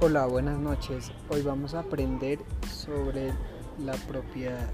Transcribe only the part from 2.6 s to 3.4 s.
sobre